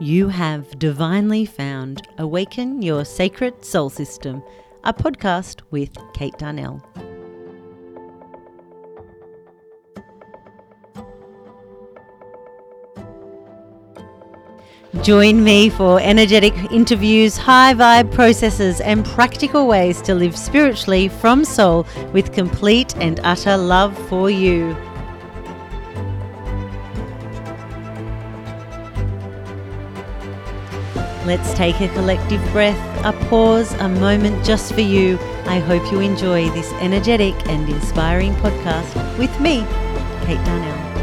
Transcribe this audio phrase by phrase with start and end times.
[0.00, 4.42] You have divinely found Awaken Your Sacred Soul System,
[4.82, 6.82] a podcast with Kate Darnell.
[15.02, 21.44] Join me for energetic interviews, high vibe processes, and practical ways to live spiritually from
[21.44, 24.76] soul with complete and utter love for you.
[31.26, 35.18] Let's take a collective breath, a pause, a moment just for you.
[35.46, 39.64] I hope you enjoy this energetic and inspiring podcast with me,
[40.26, 40.93] Kate Darnell.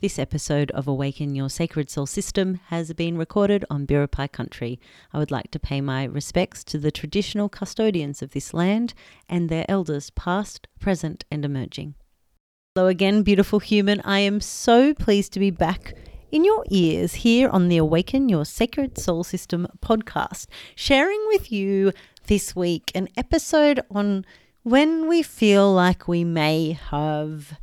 [0.00, 4.80] This episode of Awaken Your Sacred Soul System has been recorded on Biripi country.
[5.12, 8.94] I would like to pay my respects to the traditional custodians of this land
[9.28, 11.96] and their elders, past, present, and emerging.
[12.74, 14.00] Hello again, beautiful human.
[14.00, 15.92] I am so pleased to be back
[16.32, 21.92] in your ears here on the Awaken Your Sacred Soul System podcast, sharing with you
[22.26, 24.24] this week an episode on
[24.62, 27.58] when we feel like we may have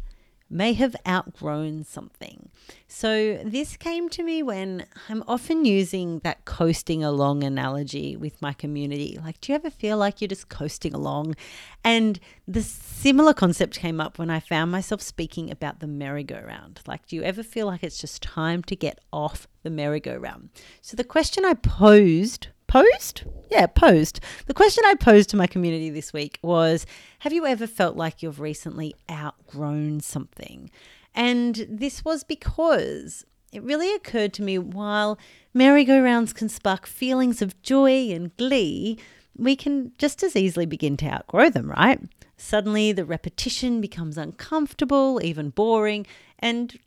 [0.49, 2.49] may have outgrown something.
[2.87, 8.53] So, this came to me when I'm often using that coasting along analogy with my
[8.53, 9.19] community.
[9.23, 11.35] Like, do you ever feel like you're just coasting along?
[11.83, 16.81] And the similar concept came up when I found myself speaking about the merry-go-round.
[16.87, 20.49] Like, do you ever feel like it's just time to get off the merry-go-round?
[20.81, 23.23] So, the question I posed posed?
[23.49, 24.19] Yeah, posed.
[24.45, 26.85] The question I posed to my community this week was
[27.19, 30.69] Have you ever felt like you've recently outgrown something?
[31.15, 35.17] And this was because it really occurred to me while
[35.53, 38.99] merry-go-rounds can spark feelings of joy and glee,
[39.35, 41.99] we can just as easily begin to outgrow them, right?
[42.37, 46.05] Suddenly the repetition becomes uncomfortable, even boring,
[46.37, 46.77] and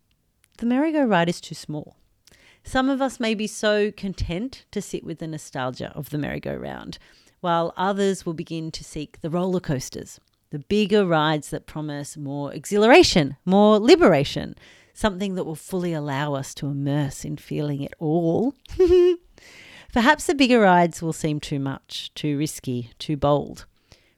[0.57, 1.97] the merry-go-round is too small.
[2.63, 6.97] Some of us may be so content to sit with the nostalgia of the merry-go-round,
[7.39, 10.19] while others will begin to seek the roller coasters,
[10.51, 14.55] the bigger rides that promise more exhilaration, more liberation,
[14.93, 18.53] something that will fully allow us to immerse in feeling it all.
[19.93, 23.65] Perhaps the bigger rides will seem too much, too risky, too bold,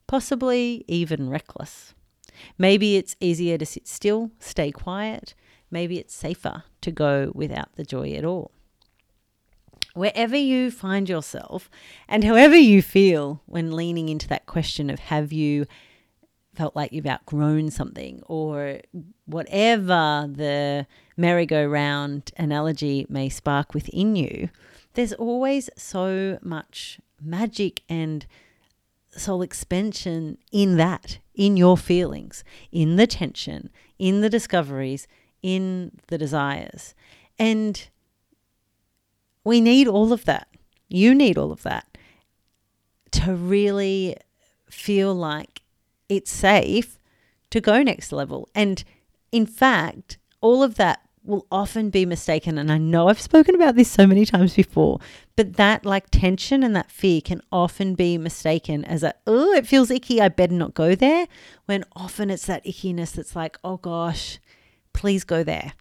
[0.06, 1.94] possibly even reckless.
[2.58, 5.34] Maybe it's easier to sit still, stay quiet,
[5.72, 8.52] maybe it's safer to go without the joy at all.
[9.94, 11.70] Wherever you find yourself
[12.08, 15.66] and however you feel when leaning into that question of have you
[16.56, 18.80] felt like you've outgrown something or
[19.26, 24.50] whatever the merry-go-round analogy may spark within you,
[24.94, 28.26] there's always so much magic and
[29.10, 33.70] soul expansion in that, in your feelings, in the tension,
[34.00, 35.08] in the discoveries,
[35.44, 36.96] in the desires.
[37.38, 37.88] And
[39.44, 40.48] we need all of that.
[40.88, 41.98] You need all of that
[43.12, 44.18] to really
[44.70, 45.62] feel like
[46.10, 46.98] it's safe
[47.52, 48.50] to go next level.
[48.56, 48.84] And
[49.32, 52.58] in fact, all of that will often be mistaken.
[52.58, 55.00] And I know I've spoken about this so many times before,
[55.36, 59.66] but that like tension and that fear can often be mistaken as a, oh, it
[59.66, 60.20] feels icky.
[60.20, 61.28] I better not go there.
[61.66, 64.40] When often it's that ickiness that's like, oh gosh,
[64.94, 65.74] please go there.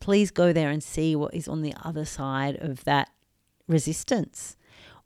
[0.00, 3.10] Please go there and see what is on the other side of that
[3.66, 4.56] resistance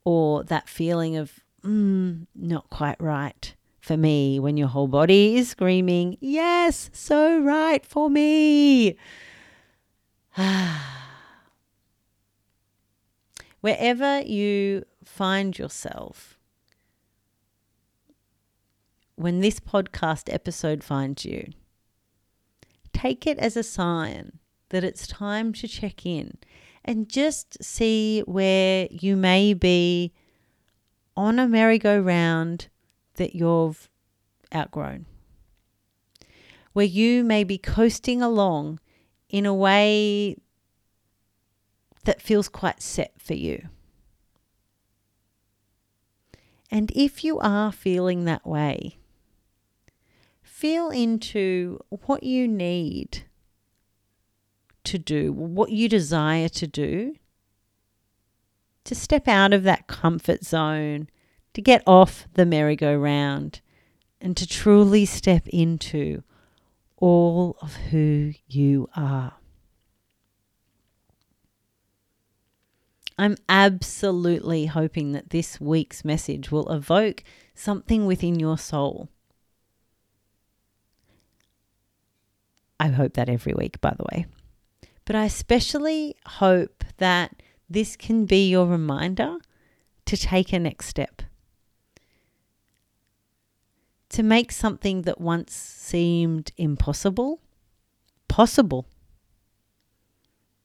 [0.05, 5.49] or that feeling of, mm, not quite right for me when your whole body is
[5.49, 8.97] screaming, yes, so right for me.
[13.61, 16.39] Wherever you find yourself,
[19.17, 21.51] when this podcast episode finds you,
[22.93, 24.39] take it as a sign
[24.71, 26.39] that it's time to check in
[26.85, 30.13] and just see where you may be
[31.17, 32.69] on a merry-go-round
[33.15, 33.89] that you've
[34.55, 35.07] outgrown.
[36.73, 38.79] Where you may be coasting along
[39.29, 40.37] in a way
[42.05, 43.69] that feels quite set for you.
[46.71, 48.99] And if you are feeling that way,
[50.59, 53.23] feel into what you need
[54.83, 57.15] to do, what you desire to do,
[58.83, 61.09] to step out of that comfort zone,
[61.55, 63.61] to get off the merry-go-round,
[64.21, 66.25] and to truly step into
[66.97, 69.35] all of who you are.
[73.17, 77.23] I'm absolutely hoping that this week's message will evoke
[77.55, 79.09] something within your soul.
[82.81, 84.27] I hope that every week, by the way.
[85.05, 89.37] But I especially hope that this can be your reminder
[90.07, 91.23] to take a next step.
[94.11, 97.41] To make something that once seemed impossible
[98.29, 98.87] possible.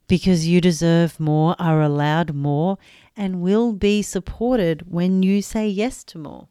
[0.08, 2.78] Because you deserve more, are allowed more,
[3.18, 6.50] and will be supported when you say yes to more.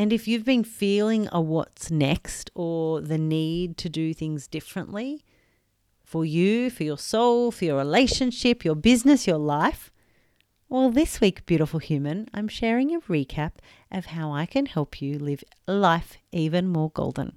[0.00, 5.26] And if you've been feeling a what's next or the need to do things differently
[6.02, 9.92] for you, for your soul, for your relationship, your business, your life,
[10.70, 13.56] well, this week, beautiful human, I'm sharing a recap
[13.92, 17.34] of how I can help you live life even more golden.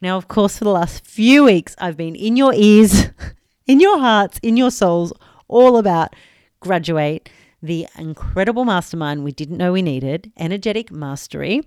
[0.00, 3.08] Now, of course, for the last few weeks, I've been in your ears,
[3.66, 5.12] in your hearts, in your souls,
[5.48, 6.14] all about
[6.60, 7.28] graduate
[7.62, 11.62] the incredible mastermind we didn't know we needed, Energetic Mastery.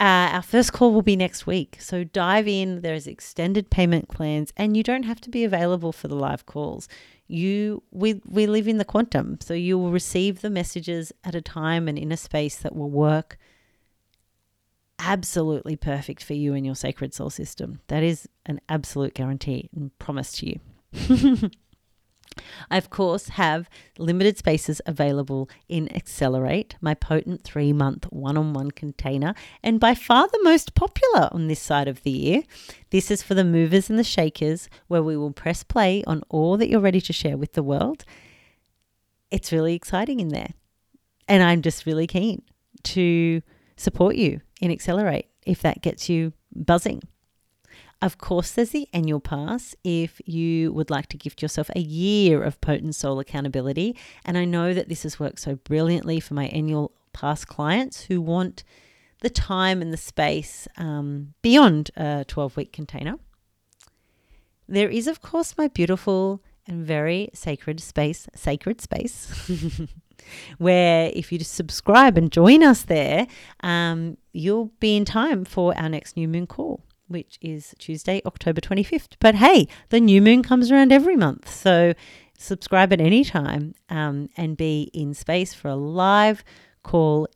[0.00, 1.76] Uh, our first call will be next week.
[1.80, 2.82] So dive in.
[2.82, 6.88] There's extended payment plans, and you don't have to be available for the live calls.
[7.26, 11.42] You we we live in the quantum, so you will receive the messages at a
[11.42, 13.38] time and in a space that will work
[14.98, 17.80] absolutely perfect for you and your sacred soul system.
[17.88, 21.50] That is an absolute guarantee and promise to you.
[22.70, 23.68] I, of course, have
[23.98, 29.94] limited spaces available in Accelerate, my potent three month one on one container, and by
[29.94, 32.42] far the most popular on this side of the year.
[32.90, 36.56] This is for the movers and the shakers, where we will press play on all
[36.56, 38.04] that you're ready to share with the world.
[39.30, 40.54] It's really exciting in there.
[41.28, 42.42] And I'm just really keen
[42.84, 43.42] to
[43.76, 47.02] support you in Accelerate if that gets you buzzing.
[48.00, 52.44] Of course, there's the annual pass if you would like to gift yourself a year
[52.44, 53.96] of potent soul accountability.
[54.24, 58.20] And I know that this has worked so brilliantly for my annual pass clients who
[58.20, 58.62] want
[59.20, 63.16] the time and the space um, beyond a 12 week container.
[64.68, 69.50] There is, of course, my beautiful and very sacred space, sacred space,
[70.58, 73.26] where if you subscribe and join us there,
[73.60, 78.60] um, you'll be in time for our next new moon call which is Tuesday, October
[78.60, 79.16] 25th.
[79.20, 81.50] But hey, the new moon comes around every month.
[81.50, 81.94] So
[82.38, 86.44] subscribe at any time um, and be in space for a live
[86.82, 87.28] call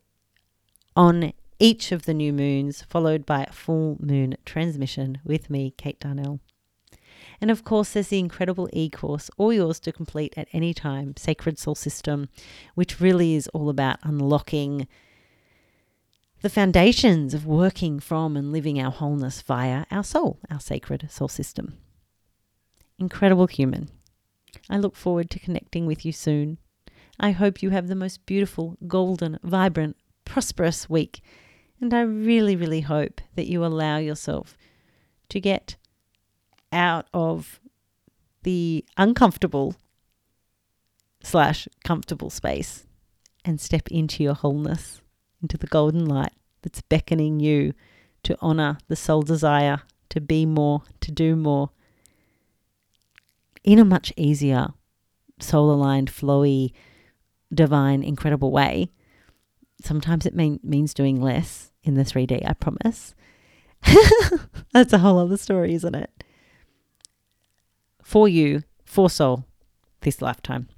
[0.95, 5.99] on each of the new moons, followed by a full moon transmission with me, Kate
[5.99, 6.39] Darnell.
[7.39, 11.15] And of course, there's the incredible e course, all yours to complete at any time,
[11.17, 12.29] Sacred Soul System,
[12.75, 14.87] which really is all about unlocking
[16.43, 21.29] the foundations of working from and living our wholeness via our soul, our sacred soul
[21.29, 21.77] system.
[22.99, 23.89] Incredible human.
[24.69, 26.57] I look forward to connecting with you soon.
[27.17, 29.95] I hope you have the most beautiful, golden, vibrant,
[30.25, 31.21] prosperous week.
[31.79, 34.57] And I really, really hope that you allow yourself
[35.29, 35.77] to get
[36.73, 37.61] out of
[38.43, 39.75] the uncomfortable
[41.23, 42.85] slash comfortable space
[43.45, 45.02] and step into your wholeness
[45.43, 47.73] into the golden light that's beckoning you
[48.23, 51.69] to honor the soul desire to be more, to do more
[53.63, 54.69] in a much easier,
[55.39, 56.71] soul aligned, flowy,
[57.53, 58.89] divine, incredible way.
[59.83, 63.13] Sometimes it mean, means doing less in the 3D, I promise.
[64.73, 66.23] That's a whole other story, isn't it?
[68.01, 69.45] For you, for soul,
[70.01, 70.69] this lifetime.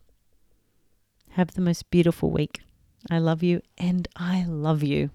[1.32, 2.62] Have the most beautiful week.
[3.10, 5.12] I love you and I love you.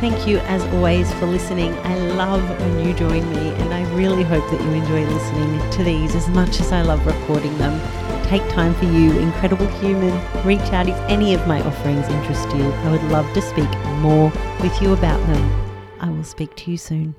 [0.00, 1.72] Thank you, as always, for listening.
[1.78, 5.82] I love when you join me, and I really hope that you enjoy listening to
[5.82, 7.80] these as much as I love recording them.
[8.28, 10.14] Take time for you, incredible human.
[10.44, 12.62] Reach out if any of my offerings interest you.
[12.62, 15.70] I would love to speak more with you about them.
[15.98, 17.16] I will speak to you soon.